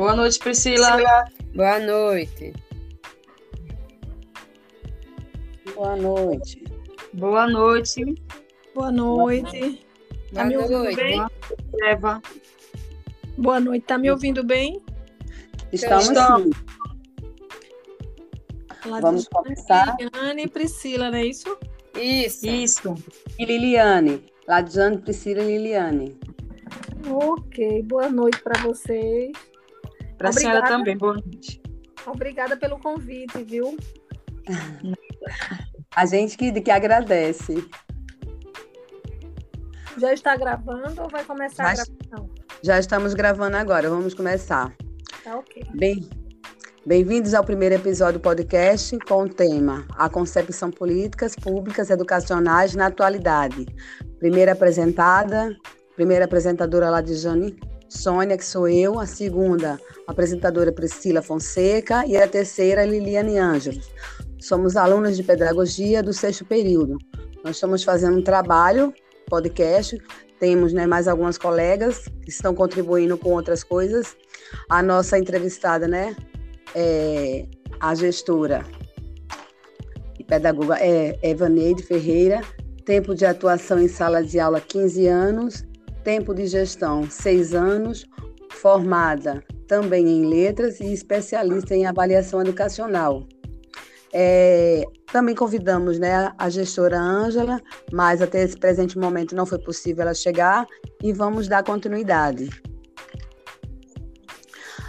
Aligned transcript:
Boa 0.00 0.16
noite, 0.16 0.38
Priscila. 0.38 0.96
Boa 1.54 1.78
noite. 1.78 2.54
Boa 5.74 5.94
noite. 5.94 6.64
Boa 7.12 7.46
noite. 7.46 8.14
Boa 8.74 8.90
noite. 8.90 9.86
Tá 10.32 10.44
Boa 10.44 10.46
me 10.46 10.56
ouvindo 10.56 10.84
noite. 10.84 10.96
bem? 10.96 11.26
Eva. 11.82 12.22
Boa 13.36 13.60
noite. 13.60 13.84
Tá 13.84 13.98
me 13.98 14.10
ouvindo 14.10 14.42
bem? 14.42 14.80
Estamos. 15.70 16.08
Ladiane, 16.08 16.50
Vamos 19.02 19.28
começar. 19.28 19.98
Liliane 20.00 20.44
e 20.44 20.48
Priscila, 20.48 21.10
não 21.10 21.18
é 21.18 21.26
isso? 21.26 21.58
Isso. 21.94 22.46
Isso. 22.46 22.94
E 23.38 23.44
Liliane. 23.44 24.24
Ladiane, 24.48 24.96
Priscila 24.96 25.42
e 25.42 25.58
Liliane. 25.58 26.18
Ok. 27.06 27.82
Boa 27.82 28.08
noite 28.08 28.40
para 28.40 28.62
vocês. 28.62 29.49
Para 30.20 30.28
a 30.28 30.32
senhora 30.34 30.62
também, 30.68 30.98
boa 30.98 31.14
noite. 31.14 31.62
Obrigada 32.06 32.54
pelo 32.54 32.78
convite, 32.78 33.42
viu? 33.42 33.74
A 35.96 36.04
gente 36.04 36.36
que, 36.36 36.52
que 36.60 36.70
agradece. 36.70 37.66
Já 39.96 40.12
está 40.12 40.36
gravando 40.36 41.00
ou 41.00 41.08
vai 41.08 41.24
começar 41.24 41.70
a 41.70 41.74
Já- 41.74 41.84
gravação? 41.84 42.30
Já 42.62 42.78
estamos 42.78 43.14
gravando 43.14 43.56
agora, 43.56 43.88
vamos 43.88 44.12
começar. 44.12 44.76
Tá 45.24 45.38
ok. 45.38 45.62
Bem, 45.74 46.06
bem-vindos 46.84 47.32
ao 47.32 47.42
primeiro 47.42 47.76
episódio 47.76 48.20
do 48.20 48.22
podcast 48.22 48.98
com 48.98 49.22
o 49.22 49.28
tema 49.28 49.86
A 49.96 50.10
Concepção 50.10 50.70
Políticas 50.70 51.34
Públicas 51.34 51.88
Educacionais 51.88 52.74
na 52.74 52.88
Atualidade. 52.88 53.64
Primeira 54.18 54.52
apresentada, 54.52 55.56
primeira 55.96 56.26
apresentadora 56.26 56.90
lá 56.90 57.00
de 57.00 57.14
Jane 57.14 57.58
Sônia, 57.90 58.38
que 58.38 58.44
sou 58.44 58.68
eu, 58.68 59.00
a 59.00 59.04
segunda 59.04 59.78
apresentadora 60.06 60.70
Priscila 60.70 61.20
Fonseca 61.20 62.06
e 62.06 62.16
a 62.16 62.26
terceira 62.26 62.84
Liliane 62.84 63.36
Ângelos. 63.36 63.90
Somos 64.40 64.76
alunas 64.76 65.16
de 65.16 65.24
pedagogia 65.24 66.00
do 66.02 66.12
sexto 66.12 66.44
período. 66.44 66.96
Nós 67.44 67.56
estamos 67.56 67.82
fazendo 67.82 68.16
um 68.18 68.22
trabalho, 68.22 68.94
podcast, 69.28 69.98
temos 70.38 70.72
né, 70.72 70.86
mais 70.86 71.08
algumas 71.08 71.36
colegas 71.36 72.04
que 72.22 72.30
estão 72.30 72.54
contribuindo 72.54 73.18
com 73.18 73.32
outras 73.32 73.64
coisas. 73.64 74.16
A 74.68 74.82
nossa 74.82 75.18
entrevistada, 75.18 75.88
né, 75.88 76.14
é 76.74 77.44
a 77.80 77.94
gestora 77.94 78.64
e 80.16 80.22
pedagoga 80.22 80.76
é 80.78 81.18
Evaneide 81.22 81.82
Ferreira, 81.82 82.40
tempo 82.84 83.16
de 83.16 83.26
atuação 83.26 83.80
em 83.80 83.88
sala 83.88 84.22
de 84.22 84.38
aula 84.38 84.60
15 84.60 85.06
anos, 85.08 85.64
tempo 86.02 86.34
de 86.34 86.46
gestão 86.46 87.08
6 87.08 87.54
anos, 87.54 88.06
formada 88.50 89.42
também 89.66 90.06
em 90.08 90.26
letras 90.26 90.80
e 90.80 90.92
especialista 90.92 91.74
em 91.74 91.86
avaliação 91.86 92.40
educacional. 92.40 93.26
É, 94.12 94.82
também 95.12 95.34
convidamos 95.34 95.98
né, 95.98 96.32
a 96.36 96.48
gestora 96.48 96.98
Ângela, 96.98 97.60
mas 97.92 98.20
até 98.20 98.42
esse 98.42 98.56
presente 98.56 98.98
momento 98.98 99.36
não 99.36 99.46
foi 99.46 99.58
possível 99.58 100.02
ela 100.02 100.14
chegar 100.14 100.66
e 101.02 101.12
vamos 101.12 101.46
dar 101.46 101.62
continuidade. 101.62 102.50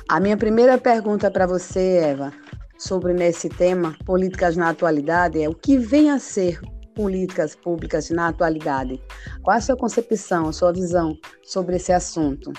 A 0.10 0.20
minha 0.20 0.36
primeira 0.36 0.78
pergunta 0.78 1.30
para 1.30 1.46
você, 1.46 2.00
Eva, 2.04 2.34
sobre 2.78 3.14
nesse 3.14 3.48
tema, 3.48 3.96
políticas 4.06 4.58
na 4.58 4.70
atualidade, 4.70 5.42
é 5.42 5.48
o 5.48 5.54
que 5.54 5.78
vem 5.78 6.10
a 6.10 6.20
ser 6.20 6.60
políticas 6.96 7.56
públicas 7.56 8.10
na 8.10 8.28
atualidade? 8.28 9.02
Qual 9.42 9.56
a 9.56 9.62
sua 9.62 9.76
concepção, 9.76 10.50
a 10.50 10.54
sua 10.54 10.72
visão 10.72 11.18
sobre 11.44 11.76
esse 11.76 11.92
assunto? 11.92 12.52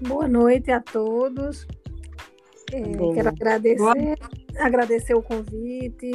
Boa 0.00 0.26
noite 0.26 0.70
a 0.70 0.80
todos. 0.80 1.66
É, 2.72 2.80
quero 3.14 3.28
agradecer, 3.28 4.18
agradecer 4.58 5.14
o 5.14 5.22
convite. 5.22 6.12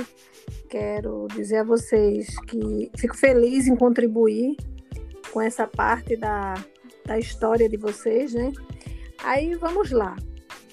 Quero 0.69 1.27
dizer 1.35 1.57
a 1.57 1.63
vocês 1.63 2.39
que 2.47 2.91
fico 2.97 3.15
feliz 3.15 3.67
em 3.67 3.75
contribuir 3.75 4.55
com 5.31 5.41
essa 5.41 5.67
parte 5.67 6.15
da, 6.15 6.53
da 7.05 7.19
história 7.19 7.69
de 7.69 7.77
vocês, 7.77 8.33
né? 8.33 8.51
Aí 9.23 9.53
vamos 9.55 9.91
lá. 9.91 10.15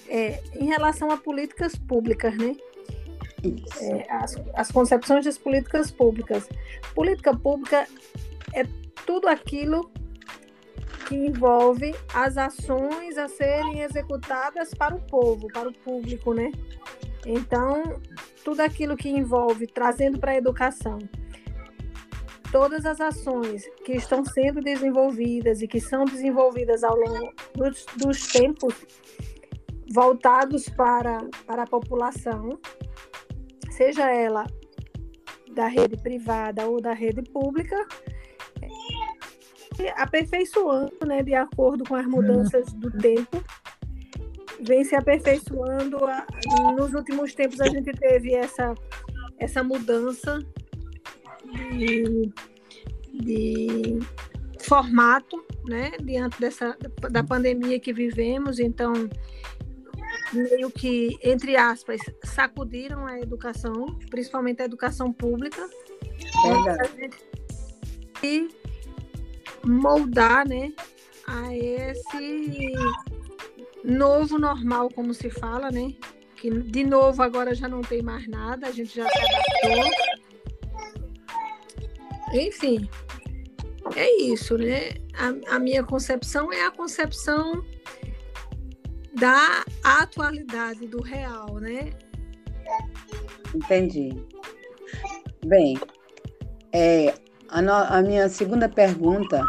É, 0.09 0.41
em 0.55 0.65
relação 0.65 1.11
a 1.11 1.17
políticas 1.17 1.75
públicas, 1.75 2.37
né? 2.37 2.55
É, 3.81 4.05
as, 4.09 4.35
as 4.53 4.71
concepções 4.71 5.25
das 5.25 5.37
políticas 5.37 5.91
públicas. 5.91 6.47
Política 6.95 7.35
pública 7.35 7.87
é 8.53 8.63
tudo 9.05 9.27
aquilo 9.27 9.91
que 11.07 11.15
envolve 11.15 11.93
as 12.13 12.37
ações 12.37 13.17
a 13.17 13.27
serem 13.27 13.81
executadas 13.81 14.73
para 14.73 14.95
o 14.95 15.01
povo, 15.01 15.47
para 15.51 15.67
o 15.67 15.73
público, 15.73 16.33
né? 16.33 16.51
Então, 17.25 18.01
tudo 18.43 18.61
aquilo 18.61 18.95
que 18.95 19.09
envolve 19.09 19.67
trazendo 19.67 20.19
para 20.19 20.31
a 20.31 20.37
educação 20.37 20.99
todas 22.53 22.85
as 22.85 23.01
ações 23.01 23.67
que 23.83 23.93
estão 23.93 24.23
sendo 24.23 24.61
desenvolvidas 24.61 25.63
e 25.63 25.67
que 25.67 25.81
são 25.81 26.05
desenvolvidas 26.05 26.83
ao 26.83 26.95
longo 26.95 27.33
dos, 27.55 27.83
dos 27.97 28.27
tempos 28.27 28.75
voltados 29.91 30.69
para, 30.69 31.17
para 31.47 31.63
a 31.63 31.67
população, 31.67 32.59
seja 33.83 34.09
ela 34.09 34.47
da 35.53 35.67
rede 35.67 35.97
privada 35.97 36.65
ou 36.65 36.79
da 36.79 36.93
rede 36.93 37.21
pública, 37.21 37.75
e 39.77 39.87
aperfeiçoando, 39.97 41.05
né, 41.05 41.21
de 41.21 41.33
acordo 41.33 41.83
com 41.83 41.95
as 41.95 42.05
mudanças 42.05 42.71
do 42.73 42.89
tempo, 42.91 43.43
vem 44.61 44.83
se 44.83 44.95
aperfeiçoando. 44.95 45.97
Nos 46.77 46.93
últimos 46.93 47.33
tempos 47.33 47.59
a 47.59 47.65
gente 47.65 47.91
teve 47.91 48.33
essa, 48.33 48.73
essa 49.37 49.63
mudança 49.63 50.39
de, 51.71 52.31
de 53.13 53.99
formato, 54.61 55.43
né, 55.65 55.91
diante 56.01 56.39
dessa 56.39 56.77
da 57.11 57.23
pandemia 57.23 57.79
que 57.79 57.91
vivemos, 57.91 58.59
então 58.59 58.93
meio 60.31 60.69
que 60.71 61.17
entre 61.23 61.55
aspas 61.55 62.01
sacudiram 62.23 63.05
a 63.05 63.19
educação, 63.19 63.97
principalmente 64.09 64.61
a 64.61 64.65
educação 64.65 65.11
pública, 65.11 65.67
Verdade. 66.43 67.09
e 68.23 68.47
moldar, 69.65 70.47
né, 70.47 70.71
a 71.27 71.55
esse 71.55 72.73
novo 73.83 74.37
normal, 74.37 74.89
como 74.89 75.13
se 75.13 75.29
fala, 75.29 75.69
né? 75.71 75.93
Que 76.35 76.49
de 76.49 76.83
novo 76.83 77.21
agora 77.21 77.53
já 77.55 77.67
não 77.67 77.81
tem 77.81 78.01
mais 78.01 78.27
nada, 78.27 78.67
a 78.67 78.71
gente 78.71 78.95
já 78.95 79.07
se 79.07 79.19
adaptou. 79.19 79.91
Enfim, 82.33 82.89
é 83.95 84.21
isso, 84.21 84.57
né? 84.57 84.95
A, 85.13 85.55
a 85.55 85.59
minha 85.59 85.83
concepção 85.83 86.51
é 86.51 86.65
a 86.65 86.71
concepção 86.71 87.63
da 89.13 89.63
atualidade, 89.83 90.87
do 90.87 91.01
real, 91.01 91.57
né? 91.59 91.91
Entendi. 93.53 94.09
Bem, 95.45 95.77
é, 96.71 97.13
a, 97.49 97.61
no- 97.61 97.71
a 97.71 98.01
minha 98.01 98.27
segunda 98.29 98.67
pergunta, 98.67 99.45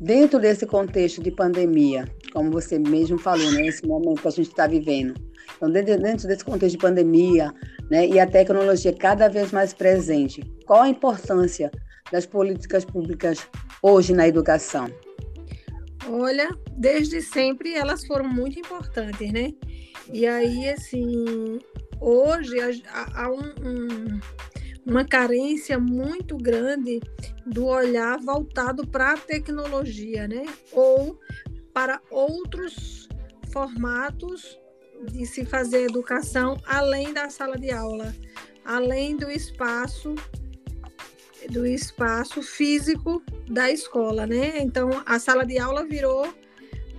dentro 0.00 0.40
desse 0.40 0.66
contexto 0.66 1.22
de 1.22 1.30
pandemia, 1.30 2.04
como 2.32 2.50
você 2.50 2.78
mesmo 2.78 3.18
falou, 3.18 3.50
né, 3.52 3.66
esse 3.68 3.86
momento 3.86 4.22
que 4.22 4.28
a 4.28 4.30
gente 4.32 4.48
está 4.48 4.66
vivendo, 4.66 5.14
então 5.56 5.70
dentro, 5.70 5.96
dentro 6.00 6.26
desse 6.26 6.44
contexto 6.44 6.76
de 6.76 6.82
pandemia, 6.82 7.52
né, 7.90 8.06
e 8.08 8.18
a 8.18 8.26
tecnologia 8.26 8.92
cada 8.92 9.28
vez 9.28 9.52
mais 9.52 9.72
presente, 9.72 10.42
qual 10.66 10.82
a 10.82 10.88
importância 10.88 11.70
das 12.10 12.26
políticas 12.26 12.84
públicas 12.84 13.46
hoje 13.82 14.12
na 14.12 14.26
educação? 14.26 14.88
Olha, 16.08 16.48
desde 16.76 17.20
sempre 17.22 17.74
elas 17.74 18.06
foram 18.06 18.28
muito 18.28 18.58
importantes, 18.58 19.32
né? 19.32 19.52
E 20.12 20.26
aí, 20.26 20.68
assim, 20.68 21.58
hoje 22.00 22.56
há- 22.88 23.30
um- 23.30 23.68
um- 23.68 24.20
uma 24.84 25.04
carência 25.04 25.78
muito 25.78 26.36
grande 26.36 27.00
do 27.46 27.66
olhar 27.66 28.18
voltado 28.18 28.86
para 28.86 29.12
a 29.12 29.16
tecnologia, 29.16 30.28
né? 30.28 30.44
Ou 30.72 31.18
para 31.72 32.00
outros 32.10 33.08
formatos 33.52 34.58
de 35.10 35.26
se 35.26 35.44
fazer 35.44 35.84
educação 35.84 36.56
além 36.66 37.12
da 37.12 37.28
sala 37.30 37.58
de 37.58 37.70
aula, 37.70 38.14
além 38.64 39.16
do 39.16 39.30
espaço 39.30 40.14
do 41.50 41.66
espaço 41.66 42.42
físico 42.42 43.22
da 43.50 43.70
escola, 43.70 44.26
né? 44.26 44.58
Então 44.62 44.88
a 45.04 45.18
sala 45.18 45.44
de 45.44 45.58
aula 45.58 45.84
virou 45.84 46.26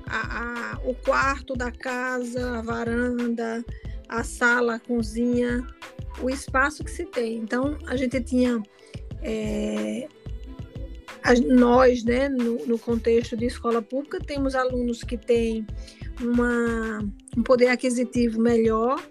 a- 0.08 0.74
a- 0.74 0.80
o 0.84 0.94
quarto 0.94 1.56
da 1.56 1.72
casa, 1.72 2.58
a 2.58 2.62
varanda, 2.62 3.64
a 4.08 4.24
sala, 4.24 4.76
a 4.76 4.80
cozinha, 4.80 5.66
o 6.22 6.30
espaço 6.30 6.84
que 6.84 6.92
se 6.92 7.06
tem. 7.06 7.38
Então 7.38 7.78
a 7.88 7.96
gente 7.96 8.22
tinha 8.22 8.62
é, 9.28 10.08
nós, 11.48 12.04
né, 12.04 12.30
no, 12.30 12.66
no 12.68 12.78
contexto 12.78 13.36
de 13.36 13.46
escola 13.46 13.82
pública, 13.82 14.20
temos 14.20 14.54
alunos 14.54 15.04
que 15.04 15.18
têm 15.18 15.66
uma, 16.22 17.00
um 17.36 17.42
poder 17.42 17.70
aquisitivo 17.70 18.40
melhor, 18.40 19.02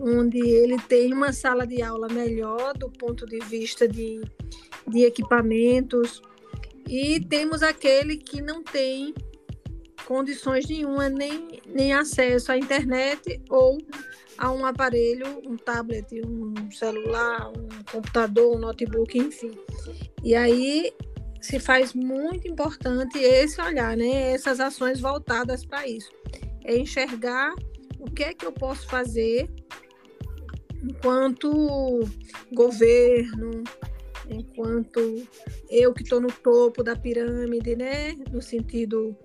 onde 0.00 0.38
ele 0.38 0.78
tem 0.82 1.12
uma 1.12 1.32
sala 1.32 1.66
de 1.66 1.82
aula 1.82 2.08
melhor 2.08 2.74
do 2.74 2.88
ponto 2.88 3.26
de 3.26 3.40
vista 3.40 3.88
de, 3.88 4.20
de 4.86 5.02
equipamentos, 5.02 6.22
e 6.88 7.18
temos 7.18 7.62
aquele 7.62 8.16
que 8.16 8.40
não 8.40 8.62
tem 8.62 9.12
condições 10.06 10.66
nenhuma, 10.68 11.08
nem, 11.08 11.60
nem 11.66 11.92
acesso 11.92 12.52
à 12.52 12.58
internet 12.58 13.40
ou 13.48 13.78
a 14.36 14.50
um 14.50 14.66
aparelho, 14.66 15.42
um 15.46 15.56
tablet, 15.56 16.06
um 16.26 16.70
celular, 16.70 17.50
um 17.50 17.68
computador, 17.90 18.56
um 18.56 18.58
notebook, 18.58 19.16
enfim. 19.16 19.52
E 20.22 20.34
aí 20.34 20.92
se 21.40 21.60
faz 21.60 21.92
muito 21.92 22.48
importante 22.48 23.18
esse 23.18 23.60
olhar, 23.60 23.96
né? 23.96 24.32
Essas 24.32 24.60
ações 24.60 25.00
voltadas 25.00 25.64
para 25.64 25.86
isso. 25.86 26.10
É 26.64 26.76
enxergar 26.76 27.54
o 27.98 28.10
que 28.10 28.24
é 28.24 28.34
que 28.34 28.46
eu 28.46 28.52
posso 28.52 28.86
fazer 28.88 29.48
enquanto 30.82 32.00
governo, 32.52 33.62
enquanto 34.28 35.26
eu 35.70 35.92
que 35.92 36.02
estou 36.02 36.20
no 36.20 36.32
topo 36.32 36.82
da 36.82 36.96
pirâmide, 36.96 37.76
né? 37.76 38.14
No 38.30 38.40
sentido 38.40 39.16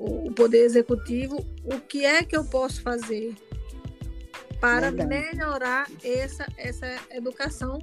o 0.00 0.32
poder 0.32 0.64
executivo, 0.64 1.44
o 1.62 1.78
que 1.78 2.06
é 2.06 2.24
que 2.24 2.34
eu 2.34 2.42
posso 2.42 2.80
fazer 2.80 3.34
para 4.58 4.90
Verdade. 4.90 5.08
melhorar 5.08 5.86
essa, 6.02 6.46
essa 6.56 6.86
educação 7.10 7.78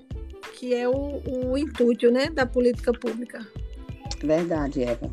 que 0.55 0.73
é 0.73 0.89
o, 0.89 1.21
o 1.25 1.57
intuito 1.57 2.09
né, 2.09 2.29
da 2.29 2.45
política 2.45 2.91
pública. 2.91 3.45
Verdade, 4.23 4.83
Eva. 4.83 5.11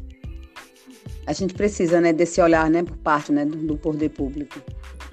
A 1.27 1.33
gente 1.35 1.53
precisa 1.53 2.01
né, 2.01 2.13
desse 2.13 2.41
olhar 2.41 2.71
né, 2.71 2.83
por 2.83 2.97
parte 2.97 3.31
né, 3.33 3.45
do, 3.45 3.57
do 3.57 3.77
poder 3.77 4.09
público. 4.11 4.61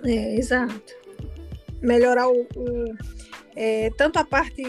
É, 0.03 0.35
exato. 0.37 0.95
Melhorar 1.81 2.29
o, 2.29 2.47
o 2.55 2.95
é, 3.55 3.89
tanto 3.97 4.17
a 4.17 4.23
parte 4.23 4.63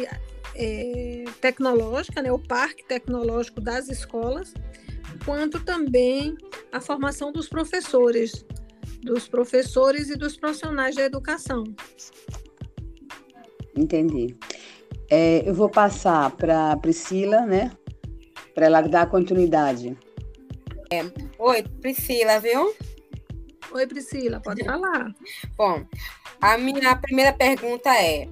é, 0.56 1.24
tecnológica, 1.40 2.20
né, 2.20 2.32
o 2.32 2.38
parque 2.38 2.84
tecnológico 2.84 3.60
das 3.60 3.88
escolas, 3.88 4.52
quanto 5.24 5.60
também 5.60 6.36
a 6.72 6.80
formação 6.80 7.30
dos 7.30 7.48
professores, 7.48 8.44
dos 9.02 9.28
professores 9.28 10.08
e 10.08 10.16
dos 10.16 10.36
profissionais 10.36 10.96
da 10.96 11.02
educação. 11.02 11.64
Entendi. 13.76 14.34
É, 15.10 15.46
eu 15.46 15.54
vou 15.54 15.68
passar 15.68 16.30
para 16.36 16.76
Priscila, 16.78 17.42
né? 17.42 17.70
Para 18.54 18.66
ela 18.66 18.80
dar 18.80 19.08
continuidade. 19.08 19.96
É. 20.90 21.02
Oi, 21.38 21.62
Priscila, 21.80 22.40
viu? 22.40 22.74
Oi, 23.72 23.86
Priscila, 23.86 24.40
pode 24.40 24.64
falar. 24.64 25.14
Bom, 25.56 25.86
a 26.40 26.58
minha 26.58 26.96
primeira 26.96 27.32
pergunta 27.32 27.90
é: 27.94 28.28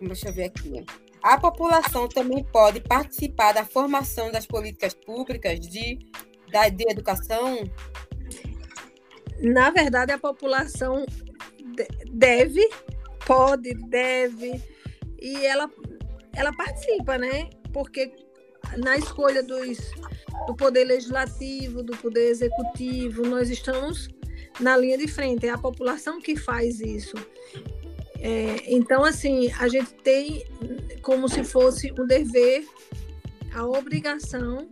deixa 0.00 0.28
eu 0.28 0.32
ver 0.32 0.44
aqui. 0.44 0.84
A 1.22 1.38
população 1.38 2.08
também 2.08 2.42
pode 2.44 2.80
participar 2.80 3.52
da 3.52 3.64
formação 3.64 4.32
das 4.32 4.46
políticas 4.46 4.94
públicas 4.94 5.60
de, 5.60 5.98
da, 6.50 6.68
de 6.68 6.84
educação? 6.90 7.64
Na 9.40 9.70
verdade, 9.70 10.12
a 10.12 10.18
população 10.18 11.06
deve, 12.12 12.68
pode, 13.26 13.74
deve, 13.88 14.62
e 15.20 15.46
ela, 15.46 15.70
ela 16.34 16.52
participa, 16.52 17.16
né? 17.16 17.48
Porque 17.72 18.12
na 18.76 18.96
escolha 18.96 19.42
dos, 19.42 19.78
do 20.46 20.54
poder 20.54 20.84
legislativo, 20.84 21.82
do 21.82 21.96
poder 21.96 22.28
executivo, 22.28 23.26
nós 23.26 23.48
estamos 23.48 24.08
na 24.58 24.76
linha 24.76 24.98
de 24.98 25.08
frente, 25.08 25.46
é 25.46 25.50
a 25.50 25.58
população 25.58 26.20
que 26.20 26.36
faz 26.36 26.80
isso. 26.80 27.16
É, 28.18 28.64
então, 28.66 29.04
assim, 29.04 29.50
a 29.58 29.66
gente 29.68 29.94
tem 29.94 30.44
como 31.00 31.28
se 31.28 31.42
fosse 31.42 31.90
um 31.98 32.06
dever, 32.06 32.66
a 33.54 33.64
obrigação 33.66 34.68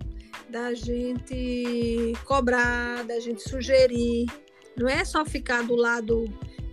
da 0.48 0.74
gente 0.74 2.12
cobrar, 2.24 3.04
da 3.04 3.20
gente 3.20 3.48
sugerir. 3.48 4.26
Não 4.76 4.88
é 4.88 5.04
só 5.04 5.24
ficar 5.24 5.62
do 5.62 5.74
lado. 5.74 6.24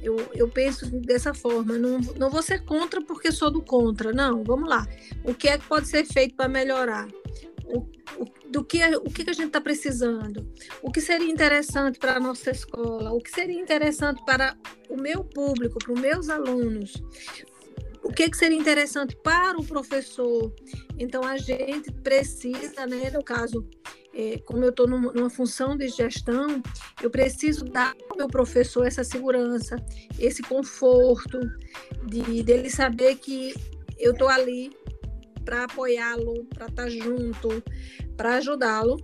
Eu, 0.01 0.17
eu 0.33 0.47
penso 0.47 0.85
dessa 1.01 1.33
forma. 1.33 1.77
Não, 1.77 1.99
não 2.17 2.29
vou 2.29 2.41
ser 2.41 2.63
contra 2.63 3.01
porque 3.01 3.31
sou 3.31 3.51
do 3.51 3.61
contra. 3.61 4.13
Não, 4.13 4.43
vamos 4.43 4.69
lá. 4.69 4.87
O 5.23 5.33
que 5.33 5.47
é 5.47 5.57
que 5.57 5.67
pode 5.67 5.87
ser 5.87 6.05
feito 6.05 6.35
para 6.35 6.47
melhorar? 6.47 7.07
O, 7.65 7.79
o, 8.21 8.25
do 8.49 8.63
que, 8.63 8.79
o 8.97 9.09
que 9.09 9.27
a 9.29 9.33
gente 9.33 9.47
está 9.47 9.59
precisando, 9.59 10.47
o 10.81 10.91
que 10.91 11.01
seria 11.01 11.29
interessante 11.29 11.97
para 11.97 12.17
a 12.17 12.19
nossa 12.19 12.51
escola, 12.51 13.11
o 13.11 13.19
que 13.19 13.31
seria 13.31 13.59
interessante 13.59 14.23
para 14.23 14.55
o 14.87 14.95
meu 14.95 15.23
público, 15.23 15.79
para 15.79 15.93
os 15.93 15.99
meus 15.99 16.29
alunos, 16.29 16.93
o 18.05 18.13
que, 18.13 18.29
que 18.29 18.37
seria 18.37 18.57
interessante 18.57 19.15
para 19.15 19.57
o 19.59 19.65
professor. 19.65 20.53
Então, 20.97 21.23
a 21.23 21.37
gente 21.37 21.91
precisa, 21.91 22.85
né, 22.85 23.09
no 23.09 23.23
caso, 23.23 23.67
é, 24.13 24.37
como 24.45 24.63
eu 24.63 24.69
estou 24.69 24.87
numa 24.87 25.29
função 25.29 25.75
de 25.75 25.87
gestão, 25.87 26.61
eu 27.01 27.09
preciso 27.09 27.65
dar 27.65 27.95
ao 28.09 28.15
meu 28.15 28.27
professor 28.27 28.85
essa 28.85 29.03
segurança, 29.03 29.75
esse 30.19 30.43
conforto, 30.43 31.39
de 32.05 32.43
dele 32.43 32.69
saber 32.69 33.15
que 33.15 33.55
eu 33.97 34.11
estou 34.11 34.29
ali 34.29 34.71
para 35.43 35.63
apoiá-lo, 35.63 36.45
para 36.53 36.67
estar 36.67 36.83
tá 36.83 36.89
junto, 36.89 37.63
para 38.15 38.35
ajudá-lo. 38.35 38.97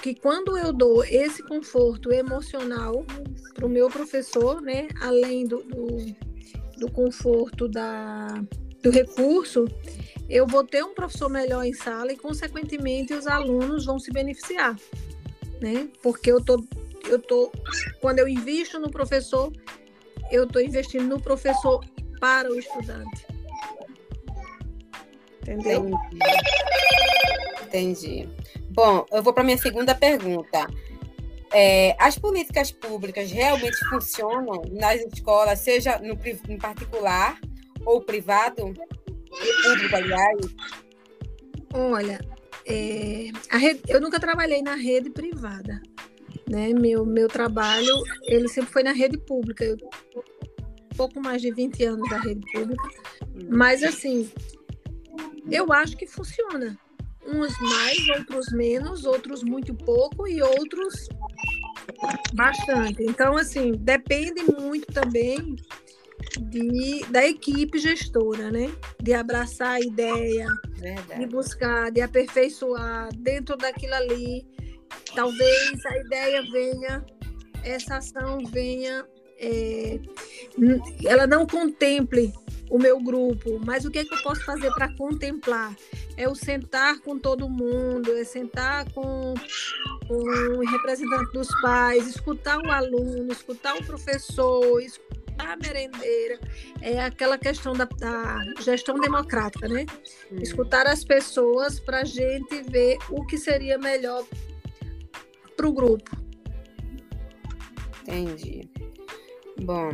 Que 0.00 0.14
quando 0.14 0.56
eu 0.56 0.72
dou 0.72 1.02
esse 1.04 1.42
conforto 1.42 2.12
emocional 2.12 3.04
para 3.52 3.66
o 3.66 3.68
meu 3.68 3.88
professor, 3.88 4.60
né, 4.60 4.86
além 5.00 5.44
do, 5.44 5.58
do, 5.64 6.27
do 6.78 6.90
conforto 6.90 7.68
da, 7.68 8.42
do 8.82 8.90
recurso, 8.90 9.66
eu 10.28 10.46
vou 10.46 10.64
ter 10.64 10.84
um 10.84 10.94
professor 10.94 11.28
melhor 11.28 11.64
em 11.64 11.72
sala 11.72 12.12
e, 12.12 12.16
consequentemente, 12.16 13.12
os 13.12 13.26
alunos 13.26 13.86
vão 13.86 13.98
se 13.98 14.10
beneficiar, 14.12 14.76
né? 15.60 15.88
Porque 16.02 16.30
eu 16.30 16.42
tô, 16.42 16.64
eu 17.08 17.18
tô, 17.18 17.50
quando 18.00 18.18
eu 18.18 18.28
invisto 18.28 18.78
no 18.78 18.90
professor, 18.90 19.52
eu 20.30 20.44
estou 20.44 20.62
investindo 20.62 21.06
no 21.06 21.20
professor 21.20 21.84
para 22.20 22.50
o 22.50 22.58
estudante. 22.58 23.26
Entendeu? 25.42 25.90
Entendi. 27.62 28.28
Bom, 28.70 29.06
eu 29.10 29.22
vou 29.22 29.32
para 29.32 29.44
minha 29.44 29.58
segunda 29.58 29.94
pergunta. 29.94 30.68
É, 31.52 31.96
as 31.98 32.18
políticas 32.18 32.70
públicas 32.70 33.30
realmente 33.30 33.78
funcionam 33.88 34.62
nas 34.72 35.00
escolas, 35.00 35.58
seja 35.60 35.98
no, 35.98 36.16
particular 36.58 37.38
ou 37.84 38.02
privado? 38.02 38.74
Público, 39.62 39.96
aliás? 39.96 40.38
Olha, 41.72 42.20
é, 42.66 43.30
rede, 43.56 43.80
eu 43.88 44.00
nunca 44.00 44.20
trabalhei 44.20 44.62
na 44.62 44.74
rede 44.74 45.10
privada. 45.10 45.80
Né? 46.48 46.68
Meu, 46.72 47.04
meu 47.04 47.28
trabalho, 47.28 47.94
ele 48.24 48.48
sempre 48.48 48.72
foi 48.72 48.82
na 48.82 48.92
rede 48.92 49.18
pública. 49.18 49.64
Eu, 49.64 49.76
pouco 50.96 51.20
mais 51.20 51.40
de 51.40 51.52
20 51.52 51.84
anos 51.84 52.10
da 52.10 52.18
rede 52.18 52.40
pública. 52.52 52.88
Mas, 53.48 53.82
assim, 53.82 54.30
eu 55.50 55.72
acho 55.72 55.96
que 55.96 56.06
funciona. 56.06 56.78
Uns 57.28 57.58
mais, 57.60 58.08
outros 58.18 58.50
menos, 58.52 59.04
outros 59.04 59.42
muito 59.42 59.74
pouco 59.74 60.26
e 60.26 60.42
outros 60.42 61.08
bastante. 62.34 63.02
Então, 63.02 63.36
assim, 63.36 63.72
depende 63.72 64.42
muito 64.58 64.86
também 64.86 65.56
de, 66.40 67.04
da 67.10 67.26
equipe 67.26 67.78
gestora, 67.78 68.50
né? 68.50 68.70
De 69.02 69.12
abraçar 69.12 69.76
a 69.76 69.80
ideia, 69.80 70.46
Verdade. 70.76 71.20
de 71.20 71.26
buscar, 71.26 71.90
de 71.90 72.00
aperfeiçoar 72.00 73.08
dentro 73.16 73.56
daquilo 73.56 73.94
ali. 73.94 74.46
Talvez 75.14 75.84
a 75.86 75.98
ideia 75.98 76.42
venha, 76.50 77.04
essa 77.62 77.96
ação 77.96 78.38
venha, 78.50 79.04
é, 79.38 80.00
ela 81.04 81.26
não 81.26 81.46
contemple 81.46 82.32
o 82.70 82.78
meu 82.78 83.00
grupo, 83.00 83.60
mas 83.64 83.84
o 83.84 83.90
que, 83.90 83.98
é 83.98 84.04
que 84.04 84.14
eu 84.14 84.22
posso 84.22 84.44
fazer 84.44 84.70
para 84.72 84.92
contemplar? 84.94 85.74
É 86.16 86.28
o 86.28 86.34
sentar 86.34 86.98
com 87.00 87.18
todo 87.18 87.48
mundo, 87.48 88.16
é 88.16 88.24
sentar 88.24 88.90
com, 88.92 89.34
com 90.06 90.14
o 90.14 90.70
representante 90.70 91.32
dos 91.32 91.48
pais, 91.60 92.06
escutar 92.06 92.58
o 92.58 92.70
aluno, 92.70 93.32
escutar 93.32 93.76
o 93.76 93.84
professor, 93.84 94.80
escutar 94.82 95.18
a 95.38 95.56
merendeira, 95.56 96.40
é 96.80 97.00
aquela 97.00 97.38
questão 97.38 97.72
da, 97.72 97.84
da 97.84 98.38
gestão 98.60 98.98
democrática, 98.98 99.68
né? 99.68 99.86
Hum. 100.32 100.38
Escutar 100.42 100.86
as 100.86 101.04
pessoas 101.04 101.78
para 101.78 102.00
a 102.00 102.04
gente 102.04 102.62
ver 102.62 102.98
o 103.08 103.24
que 103.24 103.38
seria 103.38 103.78
melhor 103.78 104.24
para 105.56 105.68
o 105.68 105.72
grupo. 105.72 106.10
Entendi. 108.02 108.68
Bom, 109.60 109.92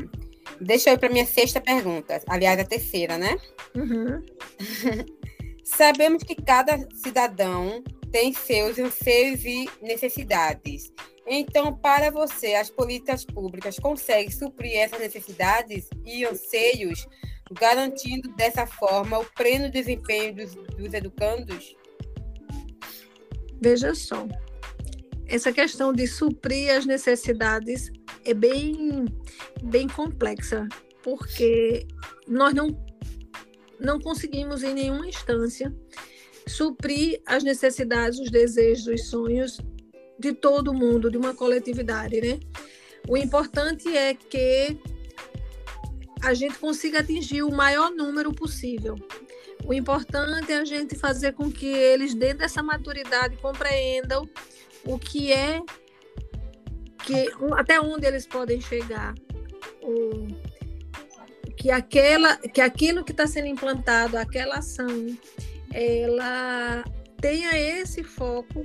Deixa 0.61 0.91
eu 0.91 0.95
ir 0.95 0.99
para 0.99 1.09
minha 1.09 1.27
sexta 1.27 1.61
pergunta. 1.61 2.23
Aliás, 2.29 2.59
a 2.59 2.65
terceira, 2.65 3.19
né? 3.19 3.37
Uhum. 3.75 4.23
Sabemos 5.65 6.23
que 6.23 6.35
cada 6.35 6.87
cidadão 6.95 7.83
tem 8.13 8.33
seus 8.33 8.79
anseios 8.79 9.45
e 9.45 9.69
necessidades. 9.83 10.93
Então, 11.27 11.75
para 11.75 12.11
você, 12.11 12.55
as 12.55 12.69
políticas 12.69 13.25
públicas 13.25 13.79
conseguem 13.79 14.31
suprir 14.31 14.77
essas 14.77 15.01
necessidades 15.01 15.89
e 16.05 16.25
anseios, 16.25 17.09
garantindo 17.53 18.31
dessa 18.35 18.67
forma 18.67 19.19
o 19.19 19.25
pleno 19.25 19.71
desempenho 19.71 20.35
dos, 20.35 20.55
dos 20.55 20.93
educandos? 20.93 21.75
Veja 23.61 23.95
só, 23.95 24.27
essa 25.27 25.53
questão 25.53 25.93
de 25.93 26.07
suprir 26.07 26.75
as 26.77 26.87
necessidades 26.87 27.91
é 28.25 28.35
bem, 28.35 29.05
bem 29.63 29.89
complexa, 29.89 30.69
porque 31.03 31.87
nós 32.27 32.55
não, 32.55 32.69
não 33.81 34.01
conseguimos 34.01 34.63
em 34.63 34.75
nenhuma 34.75 35.09
instância 35.09 35.75
suprir 36.47 37.21
as 37.27 37.43
necessidades, 37.43 38.19
os 38.19 38.31
desejos, 38.31 38.87
os 38.87 39.09
sonhos 39.09 39.59
de 40.19 40.33
todo 40.33 40.75
mundo, 40.75 41.11
de 41.11 41.17
uma 41.17 41.35
coletividade, 41.35 42.21
né? 42.21 42.39
O 43.09 43.17
importante 43.17 43.95
é 43.95 44.15
que 44.15 44.79
a 46.23 46.33
gente 46.33 46.59
consiga 46.59 47.01
atingir 47.01 47.43
o 47.43 47.51
maior 47.51 47.91
número 47.91 48.33
possível. 48.33 48.97
O 49.67 49.73
importante 49.73 50.53
é 50.53 50.59
a 50.59 50.65
gente 50.65 50.95
fazer 50.95 51.33
com 51.33 51.51
que 51.51 51.67
eles, 51.67 52.15
dentro 52.15 52.39
dessa 52.39 52.63
maturidade, 52.63 53.37
compreendam 53.39 54.29
o 54.87 54.99
que 54.99 55.33
é 55.33 55.61
que 57.05 57.31
até 57.57 57.81
onde 57.81 58.07
eles 58.07 58.27
podem 58.27 58.61
chegar, 58.61 59.15
o, 59.83 60.27
que 61.57 61.71
aquela, 61.71 62.37
que 62.37 62.61
aquilo 62.61 63.05
que 63.05 63.13
está 63.13 63.27
sendo 63.27 63.47
implantado, 63.47 64.17
aquela 64.17 64.57
ação, 64.57 65.17
ela 65.73 66.85
tenha 67.21 67.59
esse 67.59 68.03
foco 68.03 68.65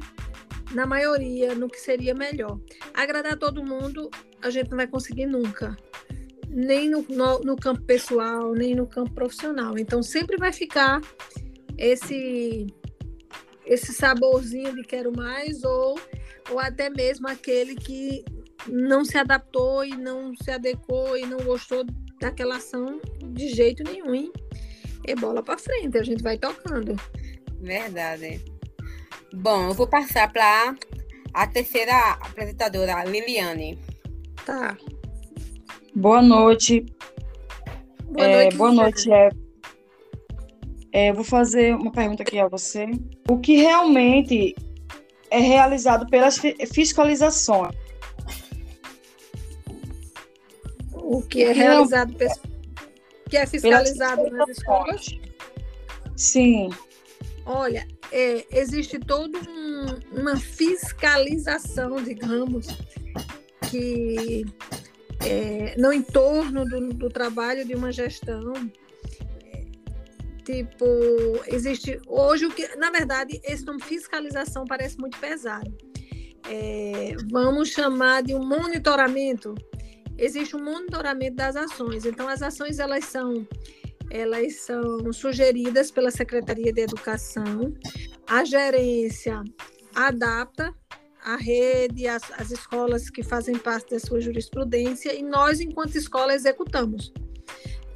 na 0.74 0.86
maioria, 0.86 1.56
no 1.56 1.68
que 1.68 1.80
seria 1.80 2.14
melhor. 2.14 2.60
Agradar 2.94 3.38
todo 3.38 3.66
mundo, 3.66 4.10
a 4.42 4.50
gente 4.50 4.70
não 4.70 4.78
vai 4.78 4.88
conseguir 4.88 5.26
nunca. 5.26 5.78
Nem 6.50 6.90
no, 6.90 7.06
no, 7.10 7.40
no 7.40 7.56
campo 7.56 7.82
pessoal, 7.84 8.54
nem 8.54 8.76
no 8.76 8.88
campo 8.88 9.12
profissional. 9.12 9.78
Então, 9.78 10.02
sempre 10.02 10.38
vai 10.38 10.52
ficar 10.52 11.02
esse 11.78 12.68
esse 13.70 13.94
saborzinho 13.94 14.76
de 14.76 14.82
quero 14.84 15.16
mais 15.16 15.64
ou, 15.64 16.00
ou 16.50 16.60
até 16.60 16.90
mesmo 16.90 17.28
aquele 17.28 17.76
que 17.76 18.26
não 18.68 19.06
se 19.06 19.16
adaptou 19.16 19.86
e 19.86 19.96
não 19.96 20.36
se 20.36 20.50
adequou 20.50 21.16
e 21.16 21.26
não 21.26 21.38
gostou 21.38 21.86
daquela 22.20 22.58
ação 22.58 23.00
de 23.24 23.48
jeito 23.50 23.84
nenhum. 23.84 24.14
Hein? 24.14 24.34
E 25.08 25.16
bola 25.16 25.44
para 25.44 25.58
frente, 25.60 25.98
a 25.98 26.04
gente 26.04 26.24
vai 26.24 26.38
tocando. 26.38 26.96
Verdade. 27.62 28.44
Bom, 29.34 29.68
eu 29.70 29.74
vou 29.76 29.88
passar 29.88 30.32
para 30.34 30.76
a 31.32 31.48
terceira 31.48 31.94
apresentadora, 32.14 33.04
Liliane. 33.06 33.80
Tá. 34.46 34.76
Boa 35.94 36.24
noite. 36.24 36.86
Boa 38.06 38.28
É, 38.28 38.44
noite. 38.44 38.58
boa 38.58 38.72
noite. 38.72 39.12
É, 39.12 39.30
é, 40.92 41.10
eu 41.10 41.14
vou 41.16 41.24
fazer 41.24 41.76
uma 41.76 41.92
pergunta 41.92 42.24
aqui 42.24 42.40
a 42.40 42.48
você. 42.48 42.88
O 43.30 43.38
que 43.38 43.58
realmente 43.58 44.56
é 45.30 45.40
realizado 45.40 46.10
pelas 46.10 46.38
fi- 46.38 46.56
fiscalizações? 46.74 47.76
O 50.94 51.22
que 51.22 51.44
é 51.44 51.52
realizado, 51.52 52.14
pes- 52.16 52.40
que 53.30 53.38
é 53.38 53.46
fiscalizado 53.46 54.30
nas 54.30 54.50
escolas? 54.50 55.06
Sim, 56.16 56.70
Olha, 57.52 57.88
é, 58.12 58.46
existe 58.52 59.00
toda 59.00 59.40
um, 59.40 60.20
uma 60.20 60.38
fiscalização, 60.38 61.96
digamos, 61.96 62.68
que 63.72 64.46
é, 65.26 65.74
no 65.76 65.92
entorno 65.92 66.64
do, 66.64 66.90
do 66.90 67.10
trabalho 67.10 67.66
de 67.66 67.74
uma 67.74 67.92
gestão. 67.92 68.54
Tipo, 70.50 70.84
existe 71.46 72.02
hoje 72.08 72.48
o 72.48 72.50
que, 72.50 72.76
na 72.76 72.90
verdade, 72.90 73.40
esse 73.44 73.64
nome 73.64 73.84
fiscalização 73.84 74.66
parece 74.66 74.98
muito 74.98 75.16
pesado. 75.20 75.72
É, 76.50 77.16
vamos 77.30 77.70
chamar 77.70 78.24
de 78.24 78.34
um 78.34 78.44
monitoramento. 78.44 79.54
Existe 80.18 80.56
um 80.56 80.64
monitoramento 80.64 81.36
das 81.36 81.56
ações. 81.56 82.04
Então, 82.04 82.28
as 82.28 82.42
ações 82.42 82.80
elas 82.80 83.06
são 83.06 83.48
elas 84.10 84.62
são 84.62 85.14
sugeridas 85.14 85.92
pela 85.92 86.10
Secretaria 86.10 86.74
de 86.74 86.82
Educação. 86.82 87.72
A 88.26 88.44
gerência 88.44 89.44
adapta 89.94 90.74
a 91.24 91.36
rede, 91.36 92.08
as, 92.08 92.24
as 92.40 92.50
escolas 92.50 93.08
que 93.12 93.22
fazem 93.22 93.56
parte 93.56 93.92
da 93.92 94.00
sua 94.00 94.20
jurisprudência, 94.20 95.14
e 95.14 95.22
nós, 95.22 95.60
enquanto 95.60 95.96
escola, 95.96 96.34
executamos. 96.34 97.14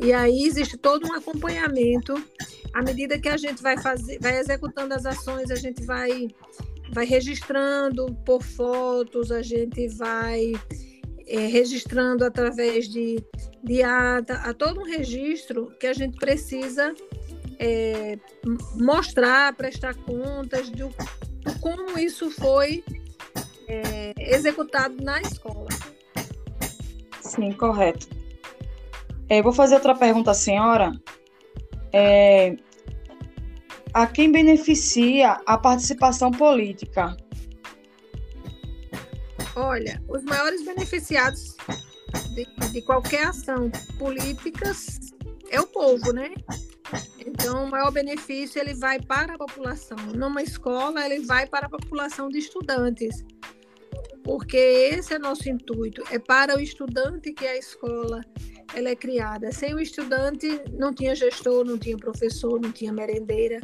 E 0.04 0.12
aí 0.12 0.44
existe 0.44 0.76
todo 0.76 1.08
um 1.08 1.14
acompanhamento. 1.14 2.22
À 2.74 2.82
medida 2.82 3.18
que 3.18 3.30
a 3.30 3.38
gente 3.38 3.64
vai 3.64 3.78
fazer, 3.78 4.20
vai 4.20 4.38
executando 4.38 4.94
as 4.94 5.06
ações, 5.06 5.50
a 5.50 5.56
gente 5.56 5.82
vai, 5.86 6.28
vai 6.92 7.06
registrando 7.06 8.14
por 8.26 8.44
fotos, 8.44 9.32
a 9.32 9.42
gente 9.42 9.88
vai 9.96 10.52
é, 11.26 11.48
registrando 11.48 12.26
através 12.26 12.90
de, 12.90 13.24
de 13.64 13.82
ata, 13.82 14.34
há 14.34 14.54
todo 14.54 14.82
um 14.82 14.84
registro 14.84 15.72
que 15.80 15.88
a 15.88 15.94
gente 15.94 16.18
precisa 16.18 16.94
é, 17.58 18.20
mostrar, 18.76 19.54
prestar 19.54 19.96
contas 19.96 20.70
de 20.70 20.84
como 21.62 21.98
isso 21.98 22.30
foi 22.30 22.84
é, 23.70 24.14
executado 24.18 25.02
na 25.02 25.22
escola. 25.22 25.70
sim, 27.22 27.54
correto. 27.54 28.23
É, 29.30 29.42
vou 29.42 29.54
fazer 29.54 29.76
outra 29.76 29.96
pergunta 29.96 30.32
à 30.32 30.34
senhora. 30.34 30.92
É, 31.92 32.56
a 33.94 34.08
quem 34.08 34.32
beneficia 34.32 35.38
a 35.46 35.58
participação 35.58 36.32
política? 36.32 37.16
Olha, 39.56 40.02
os 40.08 40.24
maiores 40.24 40.66
beneficiados 40.66 41.56
de, 42.34 42.72
de 42.72 42.82
qualquer 42.82 43.28
ação 43.28 43.70
política 44.00 44.72
é 45.52 45.62
o 45.62 45.68
povo, 45.68 46.12
né? 46.12 46.34
Então, 47.20 47.66
o 47.66 47.70
maior 47.70 47.92
benefício 47.92 48.60
ele 48.60 48.74
vai 48.74 49.00
para 49.00 49.36
a 49.36 49.38
população. 49.38 49.98
Numa 50.16 50.42
escola, 50.42 51.06
ele 51.06 51.26
vai 51.26 51.46
para 51.46 51.68
a 51.68 51.70
população 51.70 52.30
de 52.30 52.40
estudantes, 52.40 53.24
porque 54.24 54.58
esse 54.58 55.14
é 55.14 55.20
nosso 55.20 55.48
intuito. 55.48 56.04
É 56.10 56.18
para 56.18 56.58
o 56.58 56.60
estudante 56.60 57.32
que 57.34 57.46
a 57.46 57.58
escola 57.58 58.22
ela 58.74 58.90
é 58.90 58.96
criada. 58.96 59.52
Sem 59.52 59.74
o 59.74 59.80
estudante, 59.80 60.62
não 60.72 60.94
tinha 60.94 61.16
gestor, 61.16 61.64
não 61.66 61.78
tinha 61.78 61.98
professor, 61.98 62.60
não 62.60 62.72
tinha 62.72 62.92
merendeira. 62.92 63.60